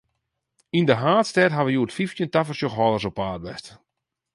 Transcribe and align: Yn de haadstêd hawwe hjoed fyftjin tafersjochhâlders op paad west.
Yn 0.77 0.87
de 0.89 0.95
haadstêd 1.03 1.51
hawwe 1.55 1.71
hjoed 1.73 1.95
fyftjin 1.97 2.31
tafersjochhâlders 2.31 3.07
op 3.09 3.15
paad 3.19 3.41
west. 3.45 3.67